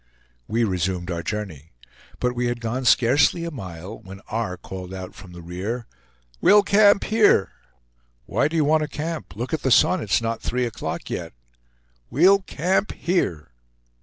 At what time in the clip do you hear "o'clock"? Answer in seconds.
10.65-11.11